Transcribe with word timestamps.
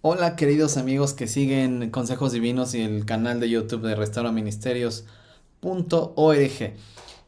Hola 0.00 0.34
queridos 0.34 0.78
amigos 0.78 1.12
que 1.12 1.26
siguen 1.26 1.90
Consejos 1.90 2.32
Divinos 2.32 2.74
y 2.74 2.80
el 2.80 3.04
canal 3.04 3.38
de 3.38 3.50
YouTube 3.50 3.86
de 3.86 3.96
restauraministerios.org. 3.96 6.72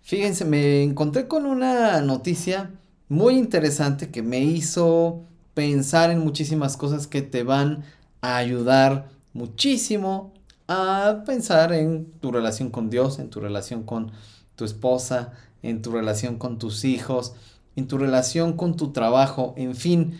Fíjense, 0.00 0.44
me 0.46 0.82
encontré 0.82 1.28
con 1.28 1.44
una 1.44 2.00
noticia 2.00 2.70
muy 3.10 3.36
interesante 3.36 4.10
que 4.10 4.22
me 4.22 4.40
hizo 4.40 5.20
pensar 5.52 6.10
en 6.10 6.20
muchísimas 6.20 6.78
cosas 6.78 7.06
que 7.06 7.20
te 7.20 7.42
van 7.42 7.84
a 8.22 8.38
ayudar 8.38 9.10
muchísimo 9.34 10.32
a 10.70 11.24
pensar 11.26 11.72
en 11.72 12.12
tu 12.20 12.30
relación 12.30 12.70
con 12.70 12.90
Dios, 12.90 13.18
en 13.18 13.28
tu 13.28 13.40
relación 13.40 13.82
con 13.82 14.12
tu 14.54 14.64
esposa, 14.64 15.32
en 15.62 15.82
tu 15.82 15.90
relación 15.90 16.38
con 16.38 16.58
tus 16.58 16.84
hijos, 16.84 17.34
en 17.74 17.88
tu 17.88 17.98
relación 17.98 18.52
con 18.52 18.76
tu 18.76 18.92
trabajo, 18.92 19.52
en 19.56 19.74
fin 19.74 20.18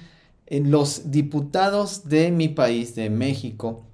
los 0.50 1.12
diputados 1.12 2.08
de 2.08 2.32
mi 2.32 2.48
país, 2.48 2.96
de 2.96 3.08
México, 3.08 3.84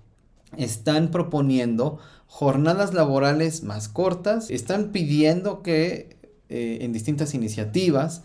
están 0.57 1.11
proponiendo 1.11 1.99
jornadas 2.27 2.95
laborales 2.95 3.63
más 3.63 3.89
cortas, 3.89 4.51
están 4.51 4.91
pidiendo 4.93 5.63
que 5.63 6.17
eh, 6.49 6.79
en 6.81 6.95
distintas 6.95 7.35
iniciativas 7.35 8.23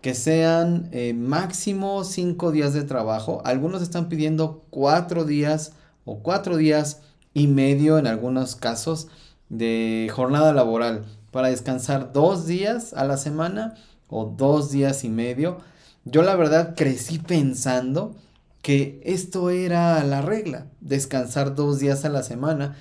que 0.00 0.14
sean 0.14 0.88
eh, 0.92 1.14
máximo 1.14 2.04
cinco 2.04 2.52
días 2.52 2.72
de 2.72 2.84
trabajo, 2.84 3.42
algunos 3.44 3.82
están 3.82 4.08
pidiendo 4.08 4.64
cuatro 4.70 5.24
días 5.24 5.72
o 6.04 6.20
cuatro 6.20 6.56
días 6.56 7.00
y 7.34 7.46
medio 7.46 7.98
en 7.98 8.06
algunos 8.06 8.56
casos 8.56 9.08
de 9.48 10.10
jornada 10.14 10.52
laboral 10.52 11.04
para 11.30 11.48
descansar 11.48 12.12
dos 12.12 12.46
días 12.46 12.94
a 12.94 13.04
la 13.04 13.16
semana 13.16 13.74
o 14.08 14.26
dos 14.26 14.70
días 14.70 15.04
y 15.04 15.08
medio. 15.08 15.58
Yo 16.04 16.22
la 16.22 16.36
verdad 16.36 16.74
crecí 16.76 17.18
pensando 17.18 18.14
que 18.62 19.00
esto 19.04 19.50
era 19.50 20.02
la 20.04 20.22
regla, 20.22 20.66
descansar 20.80 21.54
dos 21.54 21.80
días 21.80 22.04
a 22.04 22.08
la 22.08 22.22
semana 22.22 22.76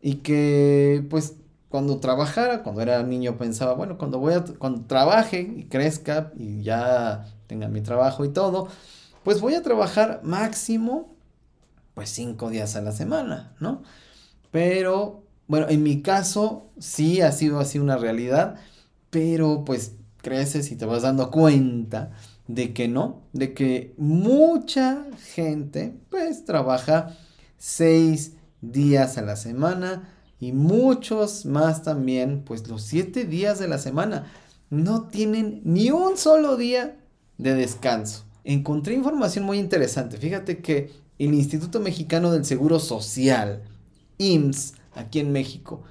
y 0.00 0.16
que 0.16 1.06
pues 1.08 1.34
cuando 1.68 2.00
trabajara, 2.00 2.62
cuando 2.62 2.82
era 2.82 3.02
niño 3.02 3.38
pensaba, 3.38 3.74
bueno, 3.74 3.96
cuando 3.96 4.18
voy 4.18 4.34
a, 4.34 4.44
cuando 4.58 4.82
trabaje 4.86 5.40
y 5.40 5.64
crezca 5.64 6.32
y 6.36 6.62
ya 6.62 7.26
tenga 7.46 7.68
mi 7.68 7.80
trabajo 7.80 8.24
y 8.24 8.30
todo, 8.30 8.68
pues 9.22 9.40
voy 9.40 9.54
a 9.54 9.62
trabajar 9.62 10.20
máximo 10.24 11.14
pues 11.94 12.10
cinco 12.10 12.50
días 12.50 12.76
a 12.76 12.80
la 12.80 12.92
semana, 12.92 13.54
¿no? 13.60 13.82
Pero 14.50 15.22
bueno, 15.46 15.68
en 15.68 15.82
mi 15.82 16.02
caso 16.02 16.70
sí 16.78 17.20
ha 17.20 17.32
sido 17.32 17.60
así 17.60 17.78
una 17.78 17.96
realidad, 17.96 18.56
pero 19.10 19.64
pues 19.64 19.94
creces 20.22 20.70
y 20.70 20.76
te 20.76 20.86
vas 20.86 21.02
dando 21.02 21.30
cuenta 21.30 22.12
de 22.46 22.72
que 22.72 22.88
no, 22.88 23.22
de 23.32 23.54
que 23.54 23.94
mucha 23.96 25.04
gente 25.34 25.94
pues 26.08 26.44
trabaja 26.44 27.16
seis 27.58 28.34
días 28.60 29.18
a 29.18 29.22
la 29.22 29.36
semana 29.36 30.08
y 30.38 30.52
muchos 30.52 31.46
más 31.46 31.82
también 31.82 32.42
pues 32.44 32.66
los 32.68 32.82
siete 32.82 33.24
días 33.24 33.58
de 33.58 33.68
la 33.68 33.78
semana 33.78 34.26
no 34.70 35.08
tienen 35.08 35.60
ni 35.64 35.90
un 35.90 36.16
solo 36.16 36.56
día 36.56 36.96
de 37.38 37.54
descanso. 37.54 38.24
Encontré 38.44 38.94
información 38.94 39.44
muy 39.44 39.58
interesante. 39.58 40.16
Fíjate 40.16 40.58
que 40.58 40.90
el 41.26 41.34
Instituto 41.34 41.80
Mexicano 41.80 42.32
del 42.32 42.44
Seguro 42.44 42.78
Social, 42.78 43.62
IMSS, 44.18 44.74
aquí 44.94 45.20
en 45.20 45.32
México, 45.32 45.82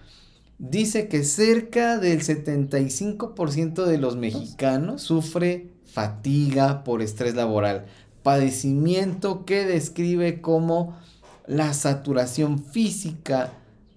dice 0.57 1.07
que 1.07 1.23
cerca 1.23 1.99
del 1.99 2.21
75% 2.21 3.85
de 3.85 3.97
los 3.97 4.15
mexicanos 4.15 5.03
sufre 5.03 5.69
fatiga 5.85 6.83
por 6.83 7.01
estrés 7.01 7.35
laboral, 7.35 7.85
padecimiento 8.23 9.45
que 9.45 9.65
describe 9.65 10.41
como 10.41 10.97
la 11.47 11.73
saturación 11.73 12.63
física 12.63 13.53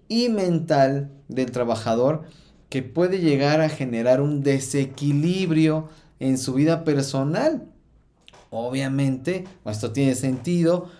y 0.09 0.29
mental 0.29 1.11
del 1.29 1.51
trabajador 1.51 2.25
que 2.69 2.83
puede 2.83 3.19
llegar 3.19 3.61
a 3.61 3.69
generar 3.69 4.21
un 4.21 4.43
desequilibrio 4.43 5.89
en 6.21 6.39
su 6.39 6.55
vida 6.55 6.85
personal. 6.85 7.65
Obviamente, 8.51 9.45
esto 9.65 9.93
tiene 9.93 10.15
sentido. 10.15 10.91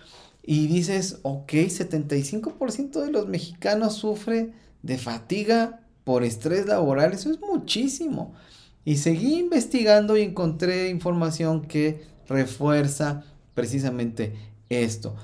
Y 0.43 0.67
dices, 0.67 1.19
ok, 1.23 1.51
75% 1.51 2.99
de 2.99 3.11
los 3.11 3.27
mexicanos 3.27 3.95
sufre 3.95 4.51
de 4.81 4.97
fatiga 4.97 5.79
por 6.03 6.23
estrés 6.23 6.65
laboral. 6.65 7.13
Eso 7.13 7.31
es 7.31 7.39
muchísimo. 7.39 8.33
Y 8.85 8.97
seguí 8.97 9.39
investigando 9.39 10.17
y 10.17 10.21
encontré 10.21 10.89
información 10.89 11.61
que 11.61 12.05
refuerza 12.27 13.23
precisamente 13.53 14.35
esto. 14.69 15.15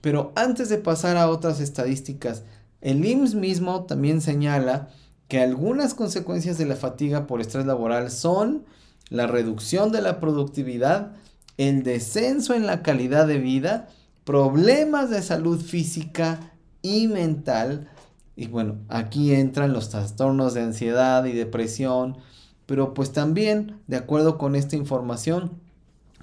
Pero 0.00 0.32
antes 0.36 0.68
de 0.68 0.78
pasar 0.78 1.16
a 1.16 1.28
otras 1.28 1.60
estadísticas, 1.60 2.44
el 2.80 3.04
IMSS 3.04 3.34
mismo 3.34 3.84
también 3.84 4.20
señala 4.20 4.90
que 5.26 5.40
algunas 5.40 5.94
consecuencias 5.94 6.58
de 6.58 6.66
la 6.66 6.76
fatiga 6.76 7.26
por 7.26 7.40
estrés 7.40 7.66
laboral 7.66 8.10
son 8.10 8.64
la 9.10 9.26
reducción 9.26 9.90
de 9.90 10.00
la 10.00 10.20
productividad, 10.20 11.12
el 11.56 11.82
descenso 11.82 12.54
en 12.54 12.66
la 12.66 12.82
calidad 12.82 13.26
de 13.26 13.38
vida, 13.38 13.88
problemas 14.28 15.08
de 15.08 15.22
salud 15.22 15.58
física 15.58 16.52
y 16.82 17.08
mental. 17.08 17.88
Y 18.36 18.48
bueno, 18.48 18.76
aquí 18.90 19.32
entran 19.32 19.72
los 19.72 19.88
trastornos 19.88 20.52
de 20.52 20.60
ansiedad 20.60 21.24
y 21.24 21.32
depresión, 21.32 22.18
pero 22.66 22.92
pues 22.92 23.12
también, 23.12 23.80
de 23.86 23.96
acuerdo 23.96 24.36
con 24.36 24.54
esta 24.54 24.76
información, 24.76 25.52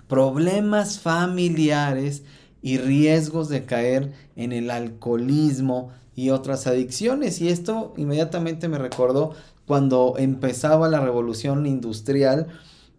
problemas 0.07 0.99
familiares 0.99 2.21
y 2.61 2.77
riesgos 2.77 3.49
de 3.49 3.65
caer 3.65 4.13
en 4.35 4.51
el 4.51 4.69
alcoholismo 4.69 5.89
y 6.13 6.29
otras 6.29 6.67
adicciones. 6.67 7.41
Y 7.41 7.49
esto 7.49 7.95
inmediatamente 7.97 8.67
me 8.67 8.77
recordó 8.77 9.33
cuando 9.65 10.13
empezaba 10.19 10.89
la 10.89 10.99
revolución 10.99 11.65
industrial 11.65 12.49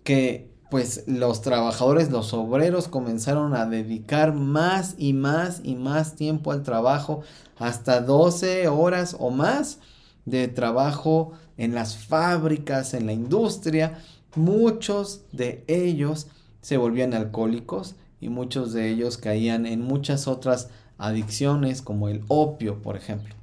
que 0.03 0.51
pues 0.71 1.05
los 1.07 1.43
trabajadores, 1.43 2.11
los 2.11 2.33
obreros 2.35 2.89
comenzaron 2.89 3.55
a 3.55 3.67
dedicar 3.67 4.33
más 4.33 4.95
y 4.99 5.13
más 5.13 5.61
y 5.63 5.77
más 5.77 6.17
tiempo 6.17 6.53
al 6.53 6.63
trabajo, 6.63 7.23
hasta 7.59 8.01
12 8.01 8.69
horas 8.69 9.17
o 9.19 9.31
más 9.31 9.79
de 10.25 10.49
trabajo 10.49 11.33
en 11.57 11.75
las 11.75 11.97
fábricas, 11.97 12.95
en 12.95 13.07
la 13.07 13.13
industria, 13.13 13.99
muchos 14.35 15.23
de 15.33 15.65
ellos 15.69 16.27
se 16.61 16.77
volvían 16.77 17.15
alcohólicos 17.15 17.95
y 18.21 18.29
muchos 18.29 18.73
de 18.73 18.91
ellos 18.91 19.19
caían 19.19 19.67
en 19.67 19.83
muchas 19.83 20.27
otras 20.27 20.69
adicciones 20.99 21.81
como 21.83 22.09
el 22.09 22.23
opio, 22.29 22.83
por 22.83 22.97
ejemplo. 22.97 23.35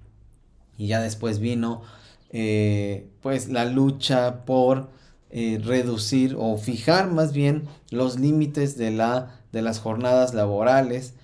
Y 0.78 0.88
ya 0.88 1.00
después 1.00 1.40
vino 1.40 1.82
eh, 2.32 3.08
pues 3.22 3.50
la 3.50 3.66
lucha 3.66 4.44
por 4.46 4.90
eh, 5.36 5.60
reducir 5.64 6.36
o 6.38 6.58
fijar 6.58 7.10
más 7.10 7.34
bien 7.34 7.64
los 7.90 8.20
límites 8.20 8.78
de, 8.78 8.92
la, 8.92 9.32
de 9.52 9.64
las 9.64 9.80
jornadas 9.80 10.36
laborales, 10.36 11.16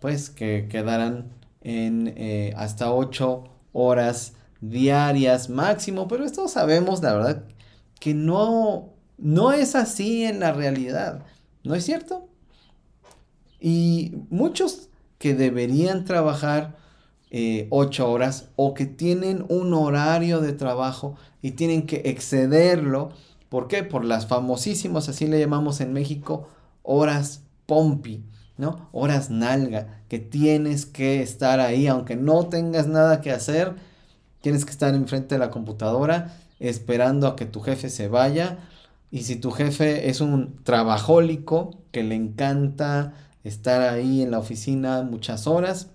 pues 0.00 0.30
que 0.30 0.66
quedaran 0.68 1.30
en 1.60 2.12
eh, 2.16 2.52
hasta 2.56 2.92
8 2.92 3.44
horas 3.72 4.32
diarias 4.60 5.48
máximo, 5.48 6.08
pero 6.08 6.24
esto 6.24 6.48
sabemos 6.48 7.04
la 7.04 7.14
verdad 7.14 7.44
que 8.00 8.14
no, 8.14 8.94
no 9.16 9.52
es 9.52 9.76
así 9.76 10.24
en 10.24 10.40
la 10.40 10.52
realidad, 10.52 11.24
¿no 11.62 11.76
es 11.76 11.84
cierto? 11.84 12.26
Y 13.60 14.12
muchos 14.28 14.88
que 15.18 15.34
deberían 15.34 16.04
trabajar 16.04 16.76
eh, 17.30 17.68
ocho 17.70 18.10
horas 18.10 18.48
o 18.56 18.74
que 18.74 18.86
tienen 18.86 19.44
un 19.48 19.72
horario 19.72 20.40
de 20.40 20.52
trabajo 20.52 21.14
y 21.42 21.52
tienen 21.52 21.86
que 21.86 22.02
excederlo, 22.06 23.10
¿por 23.52 23.68
qué? 23.68 23.84
Por 23.84 24.02
las 24.02 24.26
famosísimas, 24.26 25.10
así 25.10 25.26
le 25.26 25.38
llamamos 25.38 25.82
en 25.82 25.92
México, 25.92 26.48
horas 26.82 27.42
pompi, 27.66 28.24
¿no? 28.56 28.88
Horas 28.92 29.28
nalga, 29.28 30.02
que 30.08 30.18
tienes 30.18 30.86
que 30.86 31.20
estar 31.20 31.60
ahí, 31.60 31.86
aunque 31.86 32.16
no 32.16 32.46
tengas 32.46 32.86
nada 32.86 33.20
que 33.20 33.30
hacer, 33.30 33.74
Tienes 34.42 34.64
que 34.64 34.72
estar 34.72 34.92
enfrente 34.94 35.36
de 35.36 35.38
la 35.38 35.50
computadora 35.50 36.34
esperando 36.58 37.28
a 37.28 37.36
que 37.36 37.46
tu 37.46 37.60
jefe 37.60 37.88
se 37.88 38.08
vaya. 38.08 38.58
Y 39.10 39.22
si 39.22 39.36
tu 39.36 39.52
jefe 39.52 40.10
es 40.10 40.20
un 40.20 40.56
trabajólico 40.64 41.78
que 41.92 42.02
le 42.02 42.16
encanta 42.16 43.14
estar 43.44 43.82
ahí 43.82 44.20
en 44.20 44.32
la 44.32 44.40
oficina 44.40 45.02
muchas 45.02 45.46
horas, 45.46 45.90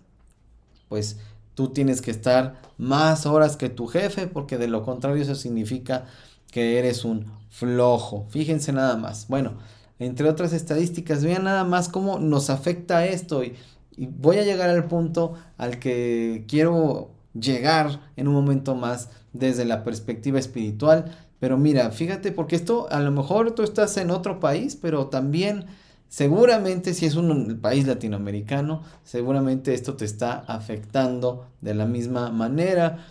pues 0.87 1.17
tú 1.55 1.73
tienes 1.73 2.01
que 2.01 2.11
estar 2.11 2.61
más 2.77 3.25
horas 3.25 3.57
que 3.57 3.67
tu 3.69 3.87
jefe, 3.87 4.27
porque 4.27 4.57
de 4.57 4.69
lo 4.69 4.83
contrario 4.83 5.21
eso 5.21 5.35
significa 5.35 6.05
que 6.51 6.79
eres 6.79 7.05
un 7.05 7.25
flojo. 7.49 8.25
Fíjense 8.29 8.71
nada 8.73 8.97
más. 8.97 9.27
Bueno, 9.27 9.57
entre 9.99 10.29
otras 10.29 10.53
estadísticas, 10.53 11.23
vean 11.23 11.43
nada 11.43 11.63
más 11.63 11.89
cómo 11.89 12.19
nos 12.19 12.49
afecta 12.49 13.05
esto 13.05 13.43
y, 13.43 13.55
y 13.95 14.07
voy 14.07 14.37
a 14.37 14.43
llegar 14.43 14.69
al 14.69 14.85
punto 14.85 15.33
al 15.57 15.79
que 15.79 16.45
quiero 16.47 17.11
llegar 17.33 18.11
en 18.15 18.27
un 18.27 18.33
momento 18.33 18.75
más 18.75 19.09
desde 19.33 19.65
la 19.65 19.83
perspectiva 19.83 20.39
espiritual. 20.39 21.15
Pero 21.39 21.57
mira, 21.57 21.91
fíjate, 21.91 22.31
porque 22.31 22.55
esto 22.55 22.87
a 22.89 22.99
lo 22.99 23.11
mejor 23.11 23.51
tú 23.51 23.63
estás 23.63 23.97
en 23.97 24.11
otro 24.11 24.39
país, 24.39 24.75
pero 24.75 25.07
también 25.07 25.65
seguramente 26.09 26.93
si 26.93 27.05
es 27.05 27.15
un 27.15 27.59
país 27.61 27.85
latinoamericano, 27.85 28.83
seguramente 29.03 29.73
esto 29.73 29.95
te 29.95 30.05
está 30.05 30.39
afectando 30.47 31.47
de 31.61 31.75
la 31.75 31.85
misma 31.85 32.31
manera 32.31 33.05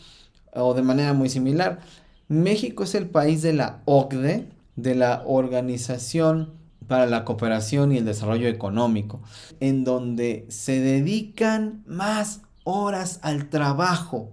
o 0.53 0.75
de 0.75 0.83
manera 0.83 1.13
muy 1.13 1.29
similar. 1.29 1.81
México 2.29 2.85
es 2.85 2.95
el 2.95 3.09
país 3.09 3.43
de 3.43 3.53
la 3.53 3.83
OCDE, 3.85 4.49
de 4.75 4.95
la 4.95 5.23
Organización 5.27 6.55
para 6.89 7.07
la 7.07 7.25
Cooperación 7.25 7.93
y 7.93 7.99
el 7.99 8.05
Desarrollo 8.05 8.49
Económico, 8.49 9.23
en 9.61 9.85
donde 9.85 10.45
se 10.49 10.81
dedican 10.81 11.85
más 11.87 12.41
horas 12.65 13.21
al 13.23 13.49
trabajo. 13.49 14.31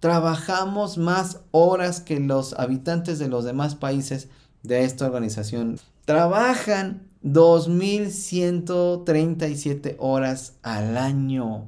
Trabajamos 0.00 0.98
más 0.98 1.40
horas 1.50 2.00
que 2.00 2.20
los 2.20 2.52
habitantes 2.54 3.18
de 3.18 3.28
los 3.28 3.44
demás 3.44 3.74
países 3.74 4.28
de 4.62 4.84
esta 4.84 5.06
organización. 5.06 5.80
Trabajan 6.04 7.08
2.137 7.24 9.96
horas 9.98 10.52
al 10.62 10.98
año. 10.98 11.64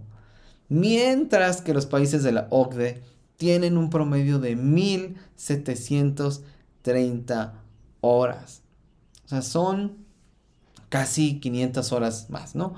Mientras 0.68 1.62
que 1.62 1.74
los 1.74 1.86
países 1.86 2.22
de 2.22 2.30
la 2.32 2.46
OCDE 2.50 3.02
tienen 3.40 3.76
un 3.78 3.88
promedio 3.88 4.38
de 4.38 4.54
1.730 4.54 7.52
horas. 8.02 8.60
O 9.24 9.28
sea, 9.30 9.40
son 9.40 9.96
casi 10.90 11.40
500 11.40 11.90
horas 11.92 12.28
más, 12.28 12.54
¿no? 12.54 12.74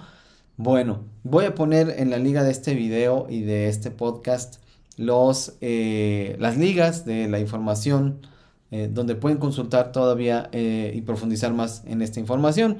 Bueno, 0.56 1.02
voy 1.24 1.46
a 1.46 1.56
poner 1.56 1.96
en 1.98 2.10
la 2.10 2.18
liga 2.18 2.44
de 2.44 2.52
este 2.52 2.76
video 2.76 3.26
y 3.28 3.40
de 3.40 3.66
este 3.66 3.90
podcast 3.90 4.62
los, 4.96 5.56
eh, 5.62 6.36
las 6.38 6.56
ligas 6.56 7.04
de 7.04 7.26
la 7.26 7.40
información 7.40 8.24
eh, 8.70 8.88
donde 8.88 9.16
pueden 9.16 9.38
consultar 9.38 9.90
todavía 9.90 10.48
eh, 10.52 10.92
y 10.94 11.02
profundizar 11.02 11.52
más 11.52 11.82
en 11.86 12.02
esta 12.02 12.20
información. 12.20 12.78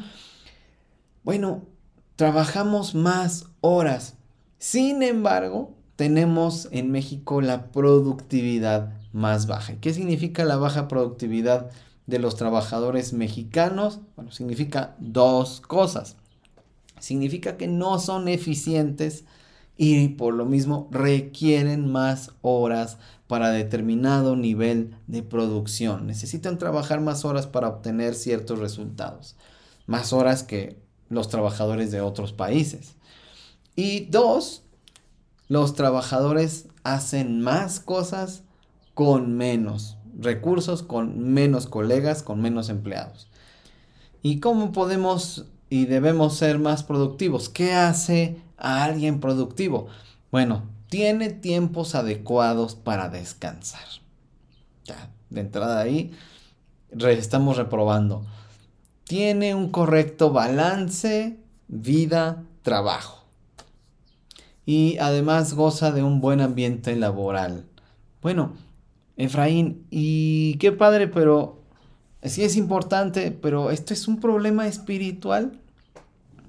Bueno, 1.25 1.64
trabajamos 2.14 2.94
más 2.94 3.46
horas. 3.61 4.14
Sin 4.58 5.02
embargo, 5.02 5.81
tenemos 6.02 6.66
en 6.72 6.90
México 6.90 7.40
la 7.40 7.70
productividad 7.70 8.93
más 9.12 9.46
baja. 9.46 9.75
¿Qué 9.81 9.94
significa 9.94 10.44
la 10.44 10.56
baja 10.56 10.88
productividad 10.88 11.70
de 12.08 12.19
los 12.19 12.34
trabajadores 12.34 13.12
mexicanos? 13.12 14.00
Bueno, 14.16 14.32
significa 14.32 14.96
dos 14.99 15.60
cosas. 15.60 16.16
Significa 16.99 17.56
que 17.56 17.69
no 17.69 18.00
son 18.00 18.26
eficientes 18.26 19.26
y 19.76 20.08
por 20.08 20.34
lo 20.34 20.44
mismo 20.44 20.88
requieren 20.90 21.87
más 21.93 22.32
horas 22.40 22.99
para 23.28 23.50
determinado 23.50 24.34
nivel 24.34 24.96
de 25.06 25.22
producción. 25.22 26.08
Necesitan 26.08 26.58
trabajar 26.58 27.00
más 27.00 27.25
horas 27.25 27.46
para 27.46 27.69
obtener 27.69 28.16
ciertos 28.16 28.58
resultados. 28.58 29.37
Más 29.87 30.12
horas 30.12 30.43
que 30.43 30.82
los 31.10 31.28
trabajadores 31.28 31.93
de 31.93 32.00
otros 32.00 32.32
países. 32.32 32.96
Y 33.76 34.06
dos, 34.06 34.64
los 35.52 35.75
trabajadores 35.75 36.69
hacen 36.82 37.43
más 37.43 37.78
cosas 37.78 38.43
con 38.94 39.37
menos 39.37 39.99
recursos, 40.19 40.82
con 40.82 41.31
menos 41.34 41.66
colegas, 41.66 42.22
con 42.22 42.40
menos 42.40 42.70
empleados. 42.70 43.28
¿Y 44.22 44.40
cómo 44.40 44.72
podemos 44.72 45.44
y 45.69 45.84
debemos 45.84 46.38
ser 46.38 46.58
más 46.58 46.84
productivos? 46.84 47.50
¿Qué 47.50 47.75
hace 47.75 48.40
a 48.56 48.82
alguien 48.82 49.20
productivo? 49.20 49.88
Bueno, 50.31 50.62
tiene 50.88 51.28
tiempos 51.28 51.94
adecuados 51.94 52.75
para 52.75 53.10
descansar. 53.10 53.84
Ya, 54.87 55.10
de 55.28 55.43
entrada 55.43 55.82
ahí 55.82 56.12
estamos 56.99 57.58
reprobando. 57.58 58.25
Tiene 59.04 59.54
un 59.54 59.69
correcto 59.69 60.32
balance 60.32 61.37
vida-trabajo 61.69 63.22
y 64.64 64.99
además 64.99 65.55
goza 65.55 65.91
de 65.91 66.03
un 66.03 66.20
buen 66.20 66.41
ambiente 66.41 66.94
laboral. 66.97 67.64
Bueno, 68.20 68.55
Efraín, 69.17 69.87
y 69.91 70.55
qué 70.59 70.73
padre, 70.73 71.09
pero 71.09 71.61
sí 72.23 72.44
es 72.44 72.56
importante, 72.56 73.31
pero 73.31 73.70
¿esto 73.70 73.93
es 73.93 74.09
un 74.09 74.20
problema 74.20 74.67
espiritual? 74.67 75.53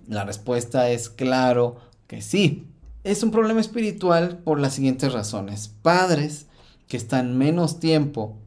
La 0.08 0.24
respuesta 0.26 0.90
es 0.90 1.10
claro 1.10 1.78
que 2.08 2.22
sí. 2.22 2.68
Es 3.04 3.24
un 3.24 3.32
problema 3.32 3.60
espiritual 3.60 4.38
por 4.38 4.60
las 4.60 4.76
siguientes 4.76 5.12
razones. 5.12 5.70
Padres 5.82 6.48
que 6.88 6.98
están 6.98 7.38
menos 7.38 7.80
tiempo 7.80 8.38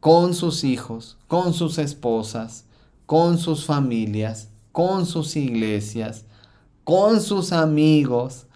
con 0.00 0.34
sus 0.34 0.64
hijos, 0.64 1.18
con 1.26 1.52
sus 1.52 1.78
esposas, 1.78 2.64
con 3.06 3.38
sus 3.38 3.64
familias, 3.64 4.48
con 4.72 5.06
sus 5.06 5.36
iglesias, 5.36 6.24
con 6.84 7.20
sus 7.20 7.52
amigos, 7.52 8.46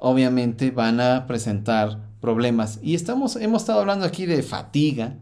obviamente 0.00 0.70
van 0.70 1.00
a 1.00 1.26
presentar 1.26 2.00
problemas. 2.20 2.80
Y 2.82 2.94
estamos, 2.94 3.36
hemos 3.36 3.62
estado 3.62 3.80
hablando 3.80 4.04
aquí 4.04 4.26
de 4.26 4.42
fatiga, 4.42 5.14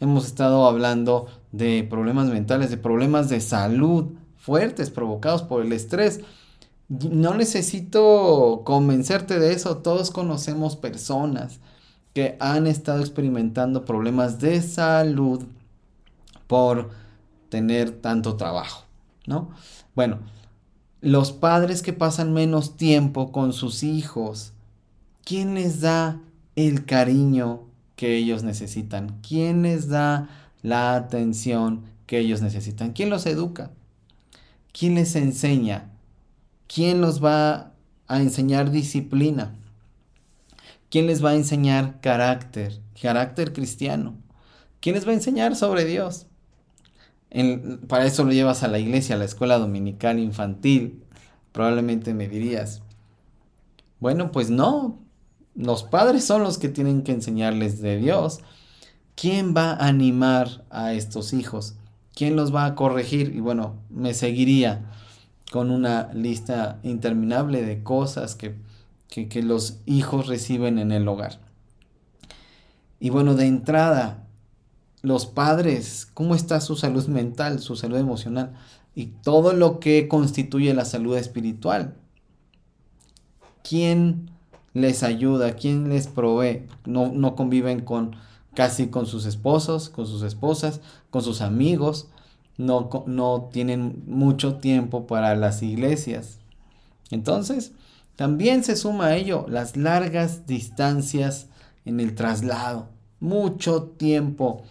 hemos 0.00 0.26
estado 0.26 0.66
hablando 0.66 1.26
de 1.52 1.86
problemas 1.88 2.26
mentales, 2.28 2.68
de 2.70 2.76
problemas 2.76 3.28
de 3.28 3.40
salud 3.40 4.12
fuertes 4.36 4.90
provocados 4.90 5.42
por 5.42 5.64
el 5.64 5.72
estrés. 5.72 6.20
No 6.88 7.32
necesito 7.32 8.60
convencerte 8.64 9.38
de 9.38 9.52
eso, 9.54 9.78
todos 9.78 10.10
conocemos 10.10 10.76
personas 10.76 11.60
que 12.12 12.36
han 12.40 12.66
estado 12.66 13.00
experimentando 13.00 13.86
problemas 13.86 14.40
de 14.40 14.60
salud 14.60 15.44
por 16.46 16.90
tener 17.48 17.90
tanto 17.90 18.36
trabajo, 18.36 18.84
¿no? 19.26 19.50
Bueno, 19.94 20.18
los 21.04 21.32
padres 21.32 21.82
que 21.82 21.92
pasan 21.92 22.32
menos 22.32 22.78
tiempo 22.78 23.30
con 23.30 23.52
sus 23.52 23.82
hijos, 23.82 24.54
¿quién 25.22 25.52
les 25.52 25.82
da 25.82 26.18
el 26.56 26.86
cariño 26.86 27.60
que 27.94 28.16
ellos 28.16 28.42
necesitan? 28.42 29.20
¿Quién 29.20 29.60
les 29.60 29.88
da 29.88 30.30
la 30.62 30.94
atención 30.94 31.82
que 32.06 32.20
ellos 32.20 32.40
necesitan? 32.40 32.94
¿Quién 32.94 33.10
los 33.10 33.26
educa? 33.26 33.70
¿Quién 34.72 34.94
les 34.94 35.14
enseña? 35.14 35.90
¿Quién 36.68 37.02
los 37.02 37.22
va 37.22 37.72
a 38.08 38.22
enseñar 38.22 38.70
disciplina? 38.70 39.54
¿Quién 40.88 41.06
les 41.06 41.22
va 41.22 41.30
a 41.30 41.36
enseñar 41.36 42.00
carácter, 42.00 42.80
carácter 42.98 43.52
cristiano? 43.52 44.14
¿Quién 44.80 44.94
les 44.94 45.06
va 45.06 45.10
a 45.10 45.16
enseñar 45.16 45.54
sobre 45.54 45.84
Dios? 45.84 46.28
Para 47.88 48.06
eso 48.06 48.24
lo 48.24 48.32
llevas 48.32 48.62
a 48.62 48.68
la 48.68 48.78
iglesia, 48.78 49.16
a 49.16 49.18
la 49.18 49.24
escuela 49.24 49.58
dominical 49.58 50.18
infantil. 50.18 51.02
Probablemente 51.52 52.14
me 52.14 52.28
dirías, 52.28 52.82
bueno, 54.00 54.32
pues 54.32 54.50
no, 54.50 54.98
los 55.54 55.82
padres 55.82 56.24
son 56.24 56.42
los 56.42 56.58
que 56.58 56.68
tienen 56.68 57.02
que 57.02 57.12
enseñarles 57.12 57.80
de 57.80 57.96
Dios. 57.96 58.40
¿Quién 59.14 59.54
va 59.56 59.72
a 59.72 59.86
animar 59.86 60.64
a 60.70 60.92
estos 60.92 61.32
hijos? 61.32 61.76
¿Quién 62.14 62.36
los 62.36 62.54
va 62.54 62.66
a 62.66 62.74
corregir? 62.74 63.34
Y 63.34 63.40
bueno, 63.40 63.76
me 63.90 64.14
seguiría 64.14 64.90
con 65.50 65.70
una 65.70 66.12
lista 66.12 66.80
interminable 66.82 67.62
de 67.62 67.82
cosas 67.82 68.34
que, 68.34 68.56
que, 69.08 69.42
los 69.42 69.78
hijos 69.86 70.26
reciben 70.26 70.78
en 70.78 70.90
el 70.90 71.06
hogar. 71.06 71.38
Y 72.98 73.10
bueno, 73.10 73.34
de 73.34 73.46
entrada, 73.46 74.23
los 75.04 75.26
padres, 75.26 76.08
cómo 76.14 76.34
está 76.34 76.60
su 76.62 76.76
salud 76.76 77.06
mental, 77.08 77.60
su 77.60 77.76
salud 77.76 77.98
emocional 77.98 78.54
y 78.94 79.06
todo 79.22 79.52
lo 79.52 79.78
que 79.78 80.08
constituye 80.08 80.72
la 80.72 80.86
salud 80.86 81.16
espiritual. 81.18 81.94
¿Quién 83.62 84.30
les 84.72 85.02
ayuda? 85.02 85.56
¿Quién 85.56 85.90
les 85.90 86.06
provee? 86.06 86.66
No, 86.86 87.12
no 87.12 87.36
conviven 87.36 87.80
con 87.80 88.16
casi 88.54 88.86
con 88.86 89.04
sus 89.04 89.26
esposos, 89.26 89.90
con 89.90 90.06
sus 90.06 90.22
esposas, 90.22 90.80
con 91.10 91.20
sus 91.20 91.42
amigos. 91.42 92.08
No, 92.56 92.88
no 93.06 93.50
tienen 93.52 94.04
mucho 94.06 94.54
tiempo 94.54 95.06
para 95.06 95.36
las 95.36 95.62
iglesias. 95.62 96.38
Entonces, 97.10 97.72
también 98.16 98.64
se 98.64 98.74
suma 98.74 99.06
a 99.06 99.16
ello 99.16 99.44
las 99.50 99.76
largas 99.76 100.46
distancias 100.46 101.48
en 101.84 102.00
el 102.00 102.14
traslado. 102.14 102.88
Mucho 103.20 103.82
tiempo 103.82 104.62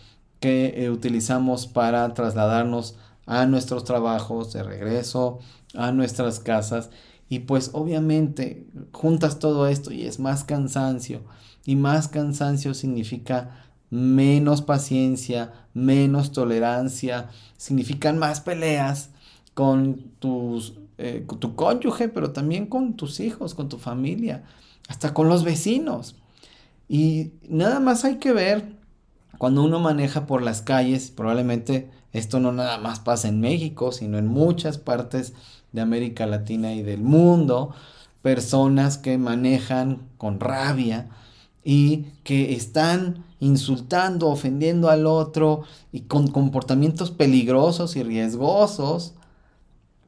que 0.43 0.73
eh, 0.75 0.89
utilizamos 0.89 1.67
para 1.67 2.13
trasladarnos 2.13 2.97
a 3.25 3.45
nuestros 3.45 3.85
trabajos 3.85 4.51
de 4.51 4.62
regreso, 4.62 5.39
a 5.73 5.93
nuestras 5.93 6.41
casas. 6.41 6.89
Y 7.29 7.39
pues 7.39 7.69
obviamente 7.71 8.67
juntas 8.91 9.39
todo 9.39 9.67
esto 9.67 9.93
y 9.93 10.03
es 10.03 10.19
más 10.19 10.43
cansancio. 10.43 11.21
Y 11.65 11.77
más 11.77 12.09
cansancio 12.09 12.73
significa 12.73 13.67
menos 13.89 14.62
paciencia, 14.62 15.53
menos 15.73 16.33
tolerancia, 16.33 17.29
significan 17.55 18.19
más 18.19 18.41
peleas 18.41 19.12
con 19.53 20.12
tus, 20.19 20.73
eh, 20.97 21.23
con 21.25 21.39
tu 21.39 21.55
cónyuge, 21.55 22.09
pero 22.09 22.31
también 22.31 22.65
con 22.65 22.97
tus 22.97 23.21
hijos, 23.21 23.53
con 23.53 23.69
tu 23.69 23.77
familia. 23.77 24.43
hasta 24.89 25.13
con 25.13 25.29
los 25.29 25.45
vecinos. 25.45 26.17
Y 26.89 27.31
nada 27.47 27.79
más 27.79 28.03
hay 28.03 28.17
que 28.17 28.33
ver 28.33 28.82
cuando 29.37 29.63
uno 29.63 29.79
maneja 29.79 30.25
por 30.25 30.41
las 30.41 30.61
calles, 30.61 31.11
probablemente 31.11 31.89
esto 32.13 32.39
no 32.39 32.51
nada 32.51 32.77
más 32.77 32.99
pasa 32.99 33.27
en 33.27 33.39
México, 33.39 33.91
sino 33.91 34.17
en 34.17 34.27
muchas 34.27 34.77
partes 34.77 35.33
de 35.71 35.81
América 35.81 36.25
Latina 36.27 36.73
y 36.73 36.83
del 36.83 37.01
mundo, 37.01 37.73
personas 38.21 38.97
que 38.97 39.17
manejan 39.17 40.03
con 40.17 40.39
rabia 40.39 41.09
y 41.63 42.05
que 42.23 42.53
están 42.53 43.25
insultando, 43.39 44.29
ofendiendo 44.29 44.89
al 44.89 45.05
otro 45.05 45.63
y 45.91 46.01
con 46.01 46.27
comportamientos 46.27 47.11
peligrosos 47.11 47.95
y 47.95 48.03
riesgosos 48.03 49.15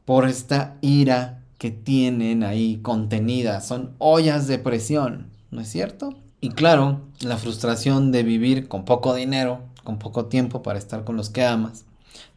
por 0.05 0.27
esta 0.27 0.77
ira 0.82 1.44
que 1.58 1.72
tienen 1.72 2.44
ahí 2.44 2.77
contenida. 2.77 3.62
Son 3.62 3.96
ollas 3.98 4.48
de 4.48 4.60
presión, 4.60 5.27
¿no 5.51 5.62
es 5.62 5.70
cierto? 5.70 6.13
Y 6.42 6.50
claro, 6.50 7.01
la 7.22 7.38
frustración 7.38 8.12
de 8.12 8.24
vivir 8.24 8.68
con 8.68 8.86
poco 8.86 9.15
dinero, 9.15 9.62
con 9.84 10.00
poco 10.00 10.25
tiempo 10.25 10.62
para 10.62 10.77
estar 10.80 11.04
con 11.04 11.15
los 11.15 11.30
que 11.30 11.46
amas, 11.46 11.86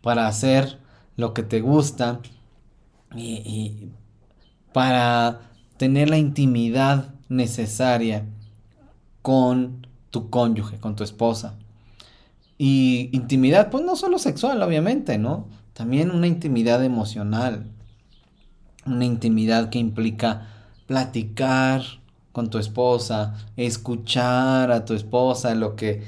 para 0.03 0.27
hacer 0.27 0.79
lo 1.17 1.35
que 1.35 1.43
te 1.43 1.61
gusta 1.61 2.21
y, 3.15 3.89
para 4.73 5.41
tener 5.77 6.11
la 6.11 6.19
intimidad 6.19 7.15
necesaria 7.29 8.27
con 9.23 9.87
tu 10.11 10.31
cónyuge, 10.31 10.79
con 10.79 10.95
tu 10.95 11.05
esposa. 11.05 11.55
Y 12.57 13.11
intimidad, 13.13 13.71
pues 13.71 13.85
no 13.85 13.97
solo 13.97 14.19
sexual, 14.19 14.63
obviamente, 14.63 15.19
¿no? 15.19 15.49
También 15.73 16.11
una 16.11 16.27
intimidad 16.27 16.85
emocional. 16.85 17.67
Una 18.85 19.05
intimidad 19.05 19.71
que 19.71 19.79
implica 19.79 20.49
platicar 20.87 21.83
con 22.39 22.51
tu 22.51 22.59
esposa, 22.59 23.35
escuchar 23.57 24.71
a 24.71 24.85
tu 24.85 24.95
esposa 24.95 25.57
lo 25.57 25.75
que 25.75 26.05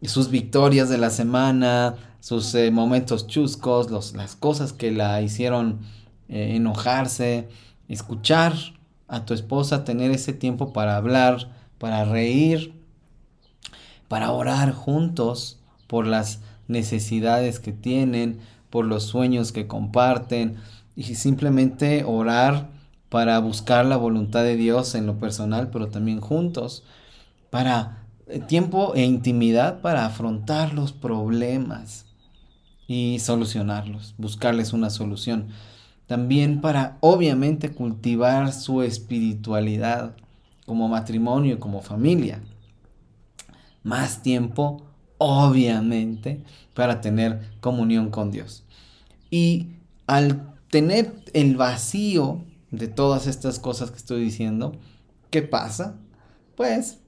sus 0.00 0.30
victorias 0.30 0.88
de 0.88 0.96
la 0.96 1.10
semana, 1.10 1.96
sus 2.20 2.54
eh, 2.54 2.70
momentos 2.70 3.26
chuscos, 3.26 3.90
los, 3.90 4.14
las 4.14 4.36
cosas 4.36 4.72
que 4.72 4.92
la 4.92 5.20
hicieron 5.22 5.80
eh, 6.28 6.54
enojarse, 6.54 7.48
escuchar 7.88 8.52
a 9.08 9.24
tu 9.24 9.34
esposa, 9.34 9.82
tener 9.82 10.12
ese 10.12 10.32
tiempo 10.32 10.72
para 10.72 10.96
hablar, 10.96 11.50
para 11.78 12.04
reír, 12.04 12.72
para 14.06 14.30
orar 14.30 14.70
juntos 14.70 15.58
por 15.88 16.06
las 16.06 16.38
necesidades 16.68 17.58
que 17.58 17.72
tienen, 17.72 18.38
por 18.70 18.84
los 18.84 19.02
sueños 19.02 19.50
que 19.50 19.66
comparten 19.66 20.58
y 20.94 21.16
simplemente 21.16 22.04
orar 22.04 22.68
para 23.12 23.38
buscar 23.40 23.84
la 23.84 23.98
voluntad 23.98 24.42
de 24.42 24.56
Dios 24.56 24.94
en 24.94 25.04
lo 25.04 25.18
personal, 25.18 25.68
pero 25.70 25.88
también 25.88 26.18
juntos, 26.22 26.82
para 27.50 28.06
eh, 28.26 28.38
tiempo 28.38 28.94
e 28.94 29.04
intimidad 29.04 29.82
para 29.82 30.06
afrontar 30.06 30.72
los 30.72 30.92
problemas 30.92 32.06
y 32.88 33.18
solucionarlos, 33.18 34.14
buscarles 34.16 34.72
una 34.72 34.88
solución. 34.88 35.48
También 36.06 36.62
para 36.62 36.96
obviamente 37.00 37.72
cultivar 37.72 38.50
su 38.50 38.80
espiritualidad, 38.80 40.16
como 40.64 40.88
matrimonio, 40.88 41.60
como 41.60 41.82
familia. 41.82 42.40
Más 43.82 44.22
tiempo, 44.22 44.86
obviamente, 45.18 46.42
para 46.72 47.02
tener 47.02 47.42
comunión 47.60 48.08
con 48.08 48.30
Dios. 48.30 48.64
Y 49.28 49.66
al 50.06 50.54
tener 50.70 51.14
el 51.34 51.56
vacío 51.56 52.46
de 52.72 52.88
todas 52.88 53.28
estas 53.28 53.60
cosas 53.60 53.90
que 53.90 53.98
estoy 53.98 54.24
diciendo, 54.24 54.72
¿qué 55.30 55.42
pasa? 55.42 56.00
Pues 56.56 56.98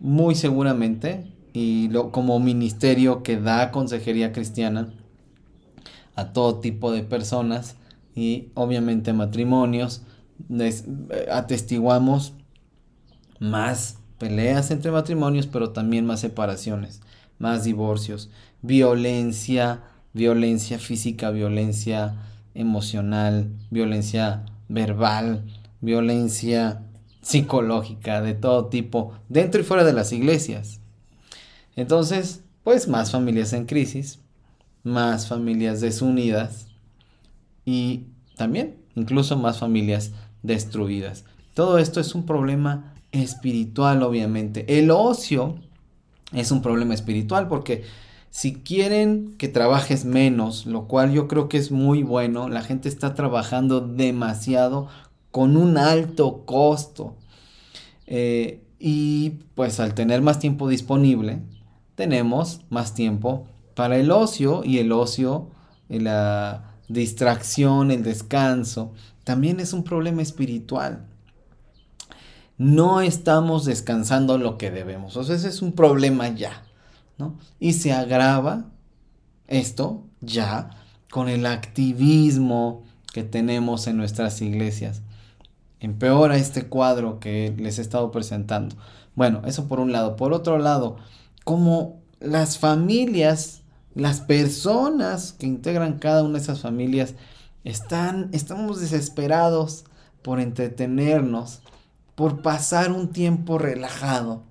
muy 0.00 0.34
seguramente, 0.34 1.32
y 1.52 1.88
lo, 1.88 2.10
como 2.10 2.40
ministerio 2.40 3.22
que 3.22 3.38
da 3.38 3.70
consejería 3.70 4.32
cristiana 4.32 4.92
a 6.16 6.32
todo 6.32 6.58
tipo 6.58 6.90
de 6.90 7.02
personas 7.04 7.76
y 8.14 8.50
obviamente 8.54 9.12
matrimonios, 9.12 10.02
eh, 10.50 11.28
atestiguamos 11.30 12.34
más 13.38 13.98
peleas 14.18 14.70
entre 14.70 14.90
matrimonios, 14.90 15.46
pero 15.46 15.70
también 15.70 16.06
más 16.06 16.20
separaciones, 16.20 17.02
más 17.38 17.64
divorcios, 17.64 18.30
violencia, 18.62 19.82
violencia 20.12 20.78
física, 20.78 21.30
violencia 21.30 22.16
emocional, 22.54 23.50
violencia 23.70 24.44
verbal, 24.68 25.44
violencia 25.80 26.82
psicológica 27.22 28.20
de 28.20 28.34
todo 28.34 28.66
tipo, 28.66 29.12
dentro 29.28 29.60
y 29.60 29.64
fuera 29.64 29.84
de 29.84 29.92
las 29.92 30.12
iglesias. 30.12 30.80
Entonces, 31.76 32.42
pues 32.62 32.88
más 32.88 33.10
familias 33.10 33.52
en 33.52 33.66
crisis, 33.66 34.20
más 34.82 35.28
familias 35.28 35.80
desunidas 35.80 36.68
y 37.64 38.06
también 38.36 38.76
incluso 38.94 39.36
más 39.36 39.58
familias 39.58 40.12
destruidas. 40.42 41.24
Todo 41.54 41.78
esto 41.78 42.00
es 42.00 42.14
un 42.14 42.26
problema 42.26 42.94
espiritual, 43.12 44.02
obviamente. 44.02 44.78
El 44.78 44.90
ocio 44.90 45.56
es 46.32 46.50
un 46.50 46.62
problema 46.62 46.94
espiritual 46.94 47.48
porque 47.48 47.84
si 48.34 48.52
quieren 48.52 49.36
que 49.38 49.46
trabajes 49.46 50.04
menos, 50.04 50.66
lo 50.66 50.88
cual 50.88 51.12
yo 51.12 51.28
creo 51.28 51.48
que 51.48 51.56
es 51.56 51.70
muy 51.70 52.02
bueno, 52.02 52.48
la 52.48 52.62
gente 52.62 52.88
está 52.88 53.14
trabajando 53.14 53.80
demasiado 53.80 54.88
con 55.30 55.56
un 55.56 55.78
alto 55.78 56.44
costo. 56.44 57.14
Eh, 58.08 58.60
y 58.80 59.30
pues 59.54 59.78
al 59.78 59.94
tener 59.94 60.20
más 60.20 60.40
tiempo 60.40 60.68
disponible, 60.68 61.42
tenemos 61.94 62.62
más 62.70 62.92
tiempo 62.92 63.46
para 63.76 63.98
el 63.98 64.10
ocio 64.10 64.62
y 64.64 64.78
el 64.78 64.90
ocio, 64.90 65.50
la 65.88 66.74
distracción, 66.88 67.92
el 67.92 68.02
descanso, 68.02 68.90
también 69.22 69.60
es 69.60 69.72
un 69.72 69.84
problema 69.84 70.22
espiritual 70.22 71.06
no 72.56 73.00
estamos 73.00 73.64
descansando 73.64 74.38
lo 74.38 74.58
que 74.58 74.70
debemos. 74.70 75.16
O 75.16 75.24
sea, 75.24 75.34
ese 75.34 75.48
es 75.48 75.60
un 75.60 75.72
problema 75.72 76.28
ya, 76.28 76.62
Y 77.60 77.74
se 77.74 77.92
agrava 77.92 78.66
esto 79.46 80.04
ya 80.20 80.70
con 81.10 81.28
el 81.28 81.46
activismo 81.46 82.82
que 83.12 83.22
tenemos 83.22 83.86
en 83.86 83.96
nuestras 83.96 84.40
iglesias. 84.42 85.02
Empeora 85.80 86.36
este 86.36 86.66
cuadro 86.66 87.20
que 87.20 87.54
les 87.56 87.78
he 87.78 87.82
estado 87.82 88.10
presentando. 88.10 88.76
Bueno, 89.14 89.42
eso 89.44 89.68
por 89.68 89.80
un 89.80 89.92
lado. 89.92 90.16
Por 90.16 90.32
otro 90.32 90.58
lado, 90.58 90.96
como 91.44 92.00
las 92.20 92.58
familias, 92.58 93.62
las 93.94 94.20
personas 94.20 95.32
que 95.32 95.46
integran 95.46 95.98
cada 95.98 96.22
una 96.22 96.34
de 96.34 96.40
esas 96.40 96.60
familias, 96.60 97.14
están, 97.64 98.28
estamos 98.32 98.80
desesperados 98.80 99.84
por 100.22 100.40
entretenernos 100.40 101.60
por 102.14 102.42
pasar 102.42 102.92
un 102.92 103.10
tiempo 103.10 103.58
relajado. 103.58 104.42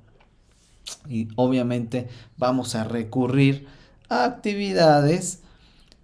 Y 1.07 1.27
obviamente 1.36 2.07
vamos 2.38 2.75
a 2.75 2.83
recurrir 2.83 3.67
a 4.10 4.25
actividades 4.25 5.41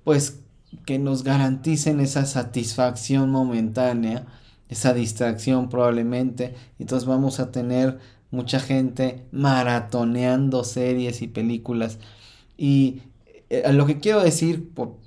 pues 0.03 0.39
que 0.85 0.99
nos 0.99 1.23
garanticen 1.23 1.99
esa 1.99 2.25
satisfacción 2.25 3.29
momentánea, 3.31 4.25
esa 4.69 4.93
distracción 4.93 5.69
probablemente. 5.69 6.55
Entonces 6.79 7.07
vamos 7.07 7.39
a 7.39 7.51
tener 7.51 7.99
mucha 8.31 8.59
gente 8.59 9.25
maratoneando 9.31 10.63
series 10.63 11.21
y 11.21 11.27
películas. 11.27 11.99
Y 12.57 13.01
eh, 13.49 13.71
lo 13.73 13.85
que 13.85 13.99
quiero 13.99 14.21
decir, 14.21 14.69
por, 14.73 14.97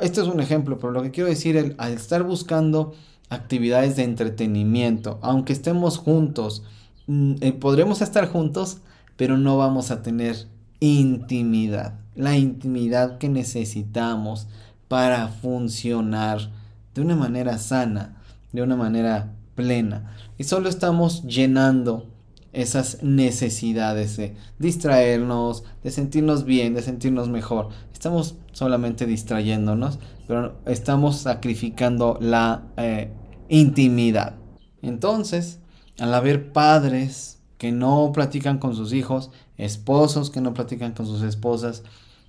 este 0.00 0.20
es 0.20 0.26
un 0.26 0.40
ejemplo, 0.40 0.78
pero 0.78 0.92
lo 0.92 1.02
que 1.02 1.10
quiero 1.10 1.28
decir 1.28 1.74
al 1.78 1.92
estar 1.92 2.22
buscando 2.22 2.94
actividades 3.28 3.96
de 3.96 4.04
entretenimiento. 4.04 5.18
Aunque 5.22 5.52
estemos 5.52 5.98
juntos, 5.98 6.62
mm, 7.06 7.34
eh, 7.40 7.52
podremos 7.52 8.02
estar 8.02 8.28
juntos, 8.28 8.78
pero 9.16 9.38
no 9.38 9.56
vamos 9.56 9.90
a 9.90 10.02
tener 10.02 10.48
intimidad. 10.80 12.00
La 12.14 12.36
intimidad 12.36 13.18
que 13.18 13.28
necesitamos 13.28 14.46
para 14.88 15.28
funcionar 15.28 16.50
de 16.94 17.00
una 17.00 17.16
manera 17.16 17.58
sana, 17.58 18.22
de 18.52 18.62
una 18.62 18.76
manera 18.76 19.32
plena. 19.54 20.14
Y 20.38 20.44
solo 20.44 20.68
estamos 20.68 21.24
llenando 21.24 22.10
esas 22.52 23.02
necesidades 23.02 24.16
de 24.16 24.36
distraernos, 24.58 25.64
de 25.82 25.90
sentirnos 25.90 26.44
bien, 26.44 26.74
de 26.74 26.82
sentirnos 26.82 27.28
mejor. 27.28 27.70
Estamos 27.92 28.36
solamente 28.52 29.06
distrayéndonos, 29.06 29.98
pero 30.28 30.56
estamos 30.64 31.16
sacrificando 31.16 32.16
la 32.20 32.62
eh, 32.76 33.10
intimidad. 33.48 34.36
Entonces, 34.82 35.58
al 35.98 36.14
haber 36.14 36.52
padres 36.52 37.40
que 37.64 37.72
no 37.72 38.12
platican 38.12 38.58
con 38.58 38.76
sus 38.76 38.92
hijos, 38.92 39.30
esposos 39.56 40.28
que 40.28 40.42
no 40.42 40.52
platican 40.52 40.92
con 40.92 41.06
sus 41.06 41.22
esposas, 41.22 41.82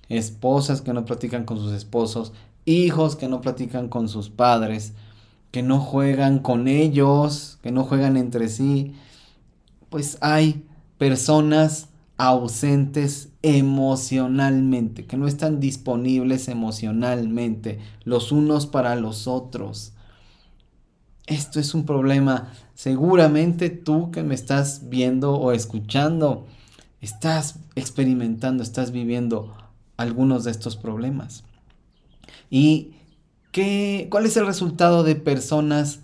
esposas 0.08 0.80
que 0.80 0.94
no 0.94 1.04
platican 1.04 1.44
con 1.44 1.58
sus 1.58 1.72
esposos, 1.72 2.32
hijos 2.64 3.16
que 3.16 3.28
no 3.28 3.42
platican 3.42 3.88
con 3.88 4.08
sus 4.08 4.30
padres, 4.30 4.94
que 5.50 5.62
no 5.62 5.78
juegan 5.78 6.38
con 6.38 6.68
ellos, 6.68 7.58
que 7.62 7.70
no 7.70 7.84
juegan 7.84 8.16
entre 8.16 8.48
sí, 8.48 8.94
pues 9.90 10.16
hay 10.22 10.64
personas 10.96 11.90
ausentes 12.16 13.28
emocionalmente, 13.42 15.04
que 15.04 15.18
no 15.18 15.28
están 15.28 15.60
disponibles 15.60 16.48
emocionalmente 16.48 17.78
los 18.04 18.32
unos 18.32 18.66
para 18.66 18.96
los 18.96 19.26
otros. 19.26 19.92
Esto 21.26 21.60
es 21.60 21.74
un 21.74 21.84
problema. 21.84 22.54
Seguramente 22.76 23.70
tú 23.70 24.10
que 24.10 24.22
me 24.22 24.34
estás 24.34 24.90
viendo 24.90 25.34
o 25.34 25.52
escuchando, 25.52 26.46
estás 27.00 27.58
experimentando, 27.74 28.62
estás 28.62 28.90
viviendo 28.90 29.56
algunos 29.96 30.44
de 30.44 30.50
estos 30.50 30.76
problemas. 30.76 31.42
¿Y 32.50 32.92
qué, 33.50 34.08
cuál 34.10 34.26
es 34.26 34.36
el 34.36 34.44
resultado 34.44 35.04
de 35.04 35.14
personas 35.14 36.00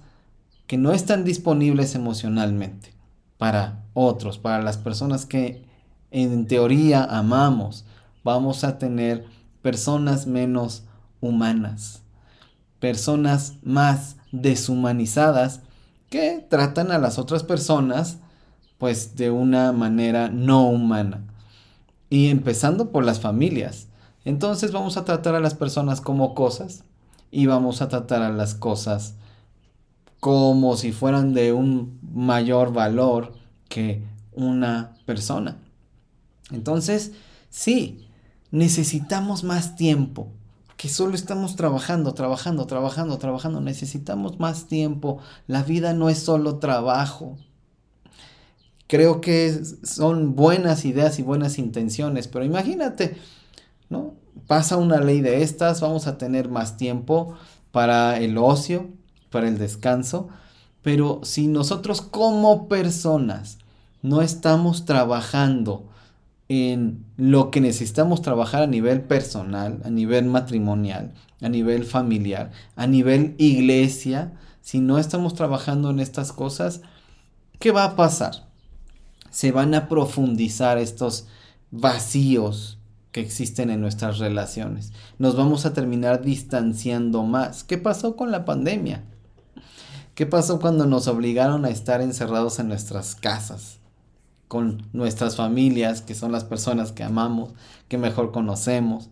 que 0.67 0.79
no 0.79 0.93
están 0.93 1.25
disponibles 1.25 1.95
emocionalmente 1.95 2.95
para 3.37 3.85
otros, 3.93 4.38
para 4.38 4.62
las 4.62 4.79
personas 4.79 5.26
que 5.26 5.67
en 6.11 6.47
teoría 6.47 7.05
amamos? 7.05 7.85
Vamos 8.25 8.64
a 8.64 8.79
tener 8.79 9.26
personas 9.61 10.26
menos 10.26 10.85
humanas, 11.21 12.00
personas 12.81 13.57
más 13.62 14.17
deshumanizadas 14.33 15.61
que 16.12 16.47
tratan 16.47 16.92
a 16.92 16.99
las 16.99 17.19
otras 17.19 17.42
personas 17.42 18.19
pues 18.76 19.16
de 19.16 19.31
una 19.31 19.73
manera 19.73 20.28
no 20.28 20.69
humana. 20.69 21.25
Y 22.11 22.28
empezando 22.28 22.92
por 22.92 23.02
las 23.02 23.19
familias. 23.19 23.88
Entonces 24.26 24.73
vamos 24.73 24.99
a 24.99 25.07
tratar 25.07 25.35
a 25.35 25.40
las 25.40 25.54
personas 25.54 26.02
como 26.02 26.35
cosas 26.35 26.85
y 27.31 27.47
vamos 27.47 27.81
a 27.81 27.88
tratar 27.88 28.21
a 28.21 28.31
las 28.31 28.54
cosas 28.54 29.14
como 30.21 30.76
si 30.76 30.92
fueran 30.92 31.33
de 31.33 31.54
un 31.54 31.99
mayor 32.12 32.75
valor 32.75 33.33
que 33.71 34.04
una 34.33 34.92
persona. 35.07 35.57
Entonces, 36.50 37.12
sí, 37.49 38.07
necesitamos 38.50 39.45
más 39.45 39.76
tiempo 39.76 40.28
que 40.83 40.89
solo 40.89 41.15
estamos 41.15 41.55
trabajando, 41.55 42.12
trabajando, 42.12 42.67
trabajando, 42.67 43.17
trabajando. 43.17 43.61
Necesitamos 43.61 44.41
más 44.41 44.67
tiempo. 44.67 45.21
La 45.47 45.62
vida 45.62 45.95
no 45.95 46.09
es 46.09 46.19
solo 46.19 46.57
trabajo. 46.59 47.39
Creo 48.89 49.21
que 49.21 49.62
son 49.85 50.35
buenas 50.35 50.85
ideas 50.85 51.21
y 51.21 51.23
buenas 51.23 51.59
intenciones, 51.59 52.27
pero 52.27 52.45
imagínate, 52.45 53.17
¿no? 53.91 54.15
Pasa 54.49 54.77
una 54.77 54.99
ley 54.99 55.21
de 55.21 55.45
estas, 55.45 55.81
vamos 55.81 56.09
a 56.09 56.19
tener 56.19 56.49
más 56.49 56.77
tiempo 56.77 57.37
para 57.71 58.19
el 58.19 58.37
ocio, 58.37 58.89
para 59.31 59.47
el 59.47 59.59
descanso, 59.59 60.31
pero 60.83 61.21
si 61.23 61.47
nosotros 61.47 62.03
como 62.03 62.67
personas 62.67 63.59
no 64.03 64.21
estamos 64.21 64.85
trabajando, 64.85 65.92
en 66.53 67.07
lo 67.17 67.51
que 67.51 67.61
necesitamos 67.61 68.21
trabajar 68.21 68.63
a 68.63 68.67
nivel 68.67 69.01
personal, 69.01 69.81
a 69.85 69.91
nivel 69.91 70.27
matrimonial, 70.27 71.15
a 71.41 71.49
nivel 71.49 71.85
familiar, 71.85 72.51
a 72.77 72.87
nivel 72.87 73.35
iglesia, 73.39 74.33
si 74.61 74.81
no 74.81 74.99
estamos 74.99 75.35
trabajando 75.35 75.91
en 75.91 75.99
estas 75.99 76.33
cosas, 76.33 76.83
¿qué 77.59 77.71
va 77.71 77.85
a 77.85 77.97
pasar? 77.97 78.49
Se 79.31 79.51
van 79.51 79.75
a 79.75 79.89
profundizar 79.89 80.79
estos 80.79 81.27
vacíos 81.71 82.79
que 83.13 83.21
existen 83.21 83.71
en 83.71 83.81
nuestras 83.81 84.19
relaciones. 84.19 84.93
Nos 85.19 85.37
vamos 85.37 85.65
a 85.65 85.73
terminar 85.73 86.23
distanciando 86.23 87.23
más. 87.25 87.65
¿Qué 87.65 87.79
pasó 87.79 88.17
con 88.17 88.31
la 88.31 88.45
pandemia? 88.45 89.05
¿Qué 90.15 90.27
pasó 90.27 90.61
cuando 90.61 90.87
nos 90.87 91.09
obligaron 91.09 91.65
a 91.65 91.71
estar 91.71 92.03
encerrados 92.03 92.59
en 92.59 92.69
nuestras 92.69 93.15
casas? 93.15 93.82
Con 94.53 94.87
nuestras 94.93 95.37
familias, 95.37 96.03
que 96.03 96.15
son 96.15 96.31
las 96.31 96.45
personas 96.45 96.93
que 96.93 97.03
amamos, 97.03 97.55
que 97.89 97.97
mejor 97.97 98.33
conocemos. 98.33 99.09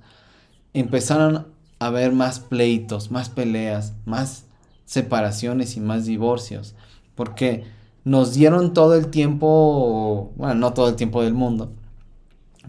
Empezaron 0.74 1.46
a 1.78 1.86
haber 1.86 2.12
más 2.12 2.40
pleitos, 2.40 3.10
más 3.10 3.30
peleas, 3.30 3.94
más 4.04 4.44
separaciones 4.84 5.78
y 5.78 5.80
más 5.80 6.04
divorcios, 6.04 6.74
porque 7.14 7.64
nos 8.04 8.34
dieron 8.34 8.74
todo 8.74 8.94
el 8.94 9.06
tiempo, 9.06 10.30
bueno, 10.36 10.56
no 10.56 10.74
todo 10.74 10.90
el 10.90 10.96
tiempo 10.96 11.22
del 11.22 11.32
mundo, 11.32 11.72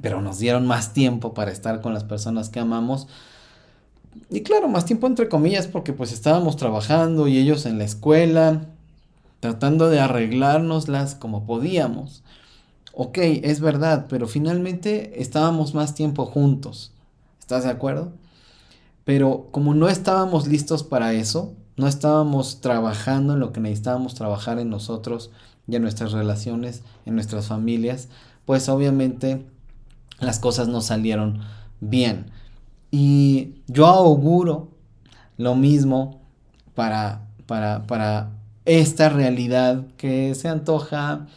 pero 0.01 0.21
nos 0.21 0.39
dieron 0.39 0.65
más 0.65 0.93
tiempo 0.93 1.33
para 1.33 1.51
estar 1.51 1.81
con 1.81 1.93
las 1.93 2.05
personas 2.05 2.47
que 2.47 2.61
amamos. 2.61 3.09
Y 4.29 4.43
claro, 4.43 4.69
más 4.69 4.85
tiempo 4.85 5.07
entre 5.07 5.27
comillas, 5.27 5.67
porque 5.67 5.91
pues 5.91 6.13
estábamos 6.13 6.55
trabajando 6.55 7.27
y 7.27 7.37
ellos 7.37 7.65
en 7.65 7.79
la 7.79 7.83
escuela, 7.83 8.61
tratando 9.41 9.89
de 9.89 9.99
arreglárnoslas 9.99 11.15
como 11.15 11.45
podíamos. 11.45 12.23
Ok, 12.93 13.17
es 13.19 13.61
verdad, 13.61 14.07
pero 14.09 14.27
finalmente 14.27 15.21
estábamos 15.21 15.73
más 15.73 15.95
tiempo 15.95 16.25
juntos. 16.25 16.91
¿Estás 17.39 17.63
de 17.63 17.69
acuerdo? 17.69 18.11
Pero 19.05 19.47
como 19.51 19.73
no 19.73 19.87
estábamos 19.87 20.47
listos 20.47 20.83
para 20.83 21.13
eso, 21.13 21.53
no 21.77 21.87
estábamos 21.87 22.61
trabajando 22.61 23.33
en 23.33 23.39
lo 23.39 23.53
que 23.53 23.61
necesitábamos 23.61 24.13
trabajar 24.13 24.59
en 24.59 24.69
nosotros 24.69 25.31
y 25.67 25.75
en 25.75 25.81
nuestras 25.81 26.11
relaciones, 26.11 26.83
en 27.05 27.15
nuestras 27.15 27.47
familias, 27.47 28.09
pues 28.45 28.67
obviamente 28.69 29.45
las 30.19 30.39
cosas 30.39 30.67
no 30.67 30.81
salieron 30.81 31.39
bien. 31.79 32.25
Y 32.91 33.55
yo 33.67 33.87
auguro 33.87 34.69
lo 35.37 35.55
mismo 35.55 36.21
para, 36.75 37.27
para, 37.47 37.87
para 37.87 38.31
esta 38.65 39.09
realidad 39.09 39.85
que 39.97 40.35
se 40.35 40.49
antoja 40.49 41.27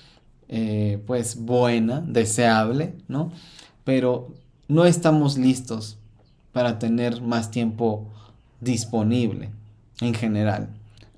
eh, 0.49 1.03
pues 1.07 1.37
buena, 1.37 2.01
deseable, 2.01 2.95
¿no? 3.09 3.33
Pero 3.85 4.29
no 4.69 4.85
estamos 4.85 5.39
listos 5.39 5.99
para 6.53 6.79
tener 6.79 7.23
más 7.23 7.51
tiempo 7.51 8.07
disponible 8.61 9.51
en 10.01 10.15
general. 10.15 10.69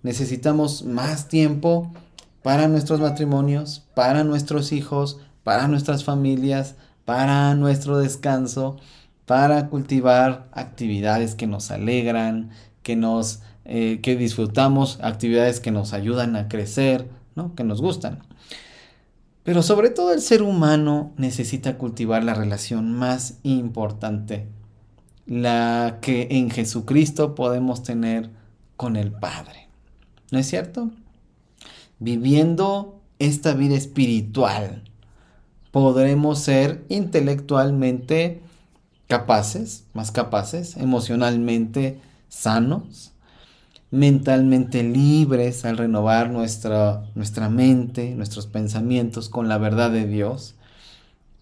Necesitamos 0.03 0.85
más 0.85 1.29
tiempo 1.29 1.93
para 2.43 2.69
nuestros 2.69 3.01
matrimonios, 3.01 3.85
para 3.95 4.25
nuestros 4.25 4.73
hijos, 4.73 5.19
para 5.45 5.69
nuestras 5.69 6.05
familias, 6.05 6.77
para 7.05 7.55
nuestro 7.55 7.99
descanso, 7.99 8.77
para 9.27 9.69
cultivar 9.69 10.49
actividades 10.53 11.35
que 11.35 11.47
nos 11.47 11.71
alegran, 11.71 12.51
que 12.83 12.97
nos 12.97 13.41
eh, 13.69 13.99
que 14.01 14.15
disfrutamos, 14.15 15.01
actividades 15.03 15.59
que 15.59 15.73
nos 15.73 15.93
ayudan 15.93 16.37
a 16.37 16.47
crecer, 16.47 17.09
¿no? 17.35 17.53
que 17.57 17.65
nos 17.65 17.81
gustan. 17.81 18.21
Pero 19.47 19.63
sobre 19.63 19.91
todo 19.91 20.13
el 20.13 20.21
ser 20.21 20.43
humano 20.43 21.13
necesita 21.17 21.79
cultivar 21.79 22.25
la 22.25 22.35
relación 22.35 22.93
más 22.93 23.39
importante, 23.45 24.49
la 25.25 25.99
que 26.03 26.27
en 26.33 26.51
Jesucristo 26.51 27.37
podemos 27.37 27.85
tener 27.85 28.29
con 28.77 28.97
el 28.97 29.13
Padre. 29.13 29.69
¿No 30.33 30.41
es 30.41 30.49
cierto? 30.49 30.91
Viviendo 32.01 33.01
esta 33.21 33.55
vida 33.55 33.77
espiritual, 33.77 34.83
podremos 35.71 36.41
ser 36.41 36.85
intelectualmente 36.89 38.41
capaces, 39.07 39.85
más 39.95 40.11
capaces, 40.11 40.77
emocionalmente 40.77 42.01
sanos, 42.29 43.13
mentalmente 43.97 44.83
libres 44.83 45.65
al 45.65 45.79
renovar 45.79 46.31
nuestra, 46.31 47.05
nuestra 47.15 47.49
mente, 47.49 48.15
nuestros 48.15 48.47
pensamientos 48.47 49.29
con 49.29 49.49
la 49.49 49.59
verdad 49.59 49.91
de 49.91 50.07
Dios. 50.07 50.55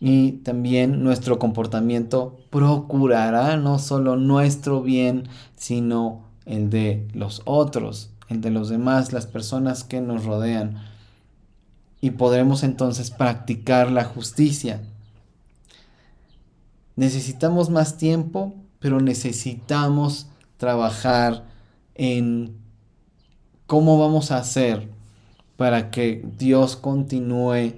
Y 0.00 0.32
también 0.44 1.02
nuestro 1.02 1.38
comportamiento 1.38 2.38
procurará 2.50 3.56
no 3.56 3.78
solo 3.78 4.16
nuestro 4.16 4.82
bien, 4.82 5.28
sino 5.56 6.22
el 6.46 6.70
de 6.70 7.08
los 7.12 7.42
otros, 7.44 8.10
el 8.28 8.40
de 8.40 8.50
los 8.50 8.68
demás, 8.68 9.12
las 9.12 9.26
personas 9.26 9.82
que 9.82 10.00
nos 10.00 10.24
rodean. 10.24 10.82
Y 12.00 12.12
podremos 12.12 12.62
entonces 12.62 13.10
practicar 13.10 13.90
la 13.90 14.04
justicia. 14.04 14.82
Necesitamos 16.96 17.70
más 17.70 17.96
tiempo, 17.96 18.54
pero 18.78 19.00
necesitamos 19.00 20.28
trabajar 20.58 21.53
en 21.94 22.56
cómo 23.66 23.98
vamos 23.98 24.30
a 24.30 24.38
hacer 24.38 24.88
para 25.56 25.90
que 25.90 26.24
Dios 26.38 26.76
continúe 26.76 27.74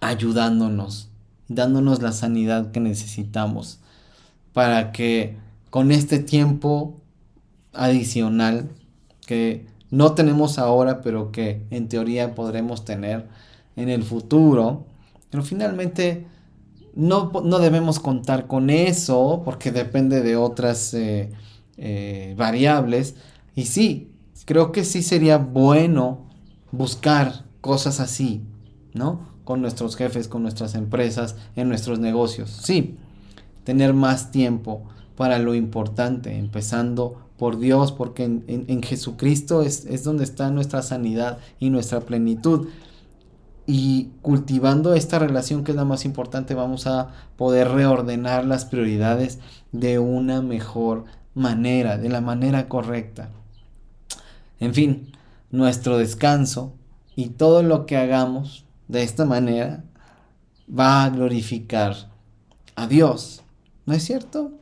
ayudándonos, 0.00 1.08
dándonos 1.48 2.02
la 2.02 2.12
sanidad 2.12 2.72
que 2.72 2.80
necesitamos, 2.80 3.80
para 4.52 4.92
que 4.92 5.36
con 5.70 5.92
este 5.92 6.18
tiempo 6.18 7.00
adicional 7.72 8.70
que 9.26 9.66
no 9.90 10.14
tenemos 10.14 10.58
ahora, 10.58 11.00
pero 11.00 11.32
que 11.32 11.66
en 11.70 11.88
teoría 11.88 12.34
podremos 12.34 12.84
tener 12.84 13.26
en 13.76 13.88
el 13.88 14.02
futuro, 14.02 14.86
pero 15.30 15.42
finalmente 15.42 16.26
no, 16.94 17.30
debemos 17.58 17.98
contar 17.98 18.46
con 18.46 18.70
eso 18.70 19.42
porque 19.44 19.72
depende 19.72 20.22
de 20.22 20.36
otras... 20.36 20.94
Eh, 20.94 21.32
eh, 21.76 22.34
variables. 22.36 23.14
Y 23.54 23.66
sí, 23.66 24.12
creo 24.44 24.72
que 24.72 24.84
sí 24.84 25.02
sería 25.02 25.38
bueno 25.38 26.28
buscar 26.72 27.44
cosas 27.60 28.00
así, 28.00 28.42
¿no? 28.92 29.34
con 29.44 29.60
nuestros 29.60 29.96
jefes, 29.96 30.26
con 30.26 30.42
nuestras 30.42 30.74
empresas, 30.74 31.36
en 31.54 31.68
nuestros 31.68 31.98
negocios. 31.98 32.50
Sí, 32.50 32.96
tener 33.62 33.92
más 33.94 34.30
tiempo 34.30 34.82
para 35.16 35.38
lo 35.38 35.54
importante, 35.54 36.38
empezando 36.38 37.20
por 37.36 37.58
Dios, 37.58 37.92
porque 37.92 38.24
en, 38.24 38.82
Jesucristo 38.82 39.62
es, 39.62 39.84
es 39.86 40.02
donde 40.02 40.24
está 40.24 40.50
nuestra 40.50 40.82
sanidad 40.82 41.38
y 41.60 41.70
nuestra 41.70 42.00
plenitud. 42.00 42.68
Y 43.66 44.10
cultivando 44.22 44.94
esta 44.94 45.18
relación 45.18 45.64
que 45.64 45.72
es 45.72 45.76
la 45.76 45.84
más 45.84 46.04
importante, 46.04 46.54
vamos 46.54 46.86
a 46.86 47.10
poder 47.36 47.68
reordenar 47.68 48.44
las 48.44 48.64
prioridades 48.64 49.38
de 49.72 49.98
una 49.98 50.42
mejor 50.42 51.04
manera, 51.34 51.98
de 51.98 52.08
la 52.08 52.20
manera 52.20 52.68
correcta. 52.68 53.30
En 54.60 54.74
fin, 54.74 55.12
nuestro 55.50 55.98
descanso 55.98 56.74
y 57.16 57.30
todo 57.30 57.62
lo 57.62 57.86
que 57.86 57.96
hagamos 57.96 58.64
de 58.88 59.02
esta 59.02 59.24
manera 59.24 59.84
va 60.68 61.04
a 61.04 61.10
glorificar 61.10 62.10
a 62.76 62.86
Dios. 62.86 63.42
¿No 63.86 63.94
es 63.94 64.04
cierto? 64.04 64.52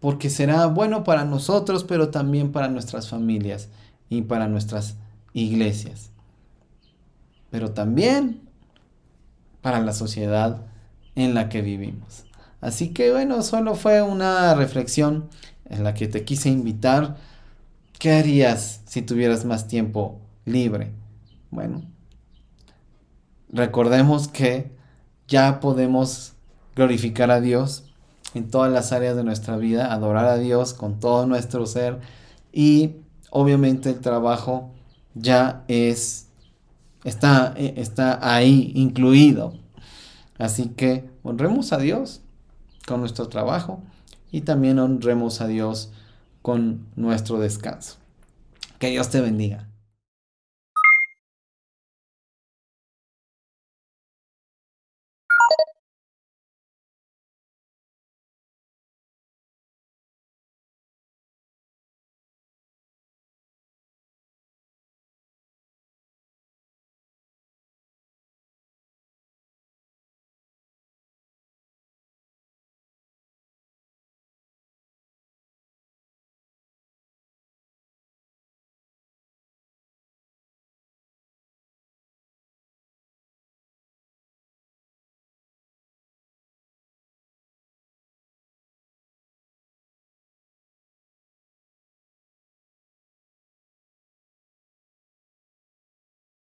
Porque 0.00 0.30
será 0.30 0.66
bueno 0.66 1.04
para 1.04 1.24
nosotros, 1.24 1.84
pero 1.84 2.10
también 2.10 2.52
para 2.52 2.68
nuestras 2.68 3.08
familias 3.08 3.68
y 4.08 4.22
para 4.22 4.48
nuestras 4.48 4.96
iglesias 5.32 6.12
pero 7.52 7.72
también 7.72 8.40
para 9.60 9.78
la 9.80 9.92
sociedad 9.92 10.62
en 11.14 11.34
la 11.34 11.50
que 11.50 11.60
vivimos. 11.60 12.24
Así 12.62 12.94
que 12.94 13.12
bueno, 13.12 13.42
solo 13.42 13.74
fue 13.74 14.00
una 14.00 14.54
reflexión 14.54 15.28
en 15.66 15.84
la 15.84 15.94
que 15.94 16.08
te 16.08 16.24
quise 16.24 16.48
invitar. 16.48 17.16
¿Qué 17.98 18.12
harías 18.12 18.80
si 18.86 19.02
tuvieras 19.02 19.44
más 19.44 19.68
tiempo 19.68 20.20
libre? 20.44 20.92
Bueno, 21.50 21.82
recordemos 23.50 24.28
que 24.28 24.72
ya 25.28 25.60
podemos 25.60 26.34
glorificar 26.74 27.30
a 27.30 27.40
Dios 27.40 27.84
en 28.34 28.50
todas 28.50 28.72
las 28.72 28.92
áreas 28.92 29.16
de 29.16 29.24
nuestra 29.24 29.56
vida, 29.56 29.92
adorar 29.92 30.26
a 30.26 30.38
Dios 30.38 30.72
con 30.74 31.00
todo 31.00 31.26
nuestro 31.26 31.66
ser 31.66 32.00
y 32.52 32.96
obviamente 33.30 33.90
el 33.90 34.00
trabajo 34.00 34.70
ya 35.14 35.64
es 35.68 36.28
está, 37.04 37.54
eh, 37.56 37.74
está 37.76 38.18
ahí 38.34 38.72
incluido. 38.74 39.54
Así 40.38 40.70
que 40.70 41.10
honremos 41.22 41.72
a 41.72 41.78
Dios 41.78 42.20
con 42.86 43.00
nuestro 43.00 43.28
trabajo 43.28 43.82
y 44.32 44.40
también 44.40 44.80
honremos 44.80 45.40
a 45.40 45.46
Dios 45.46 45.92
con 46.40 46.86
nuestro 46.96 47.38
descanso. 47.38 47.98
Que 48.80 48.88
Dios 48.90 49.10
te 49.10 49.20
bendiga. 49.20 49.68